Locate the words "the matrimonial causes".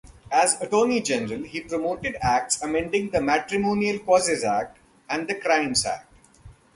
3.11-4.43